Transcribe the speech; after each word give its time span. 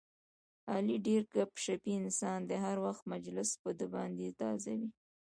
علي 0.73 0.97
ډېر 1.07 1.21
ګپ 1.33 1.51
شپي 1.65 1.91
انسان 2.01 2.39
دی، 2.47 2.57
هر 2.65 2.77
وخت 2.85 3.03
مجلس 3.13 3.49
په 3.61 3.69
ده 3.77 3.85
باندې 3.95 4.37
تازه 4.41 4.71
وي. 4.79 4.89